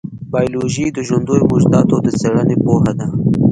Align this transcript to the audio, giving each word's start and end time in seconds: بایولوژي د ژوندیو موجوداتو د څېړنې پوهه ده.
بایولوژي 0.31 0.85
د 0.93 0.97
ژوندیو 1.07 1.49
موجوداتو 1.51 1.95
د 2.05 2.07
څېړنې 2.19 2.55
پوهه 2.63 2.91
ده. 2.99 3.07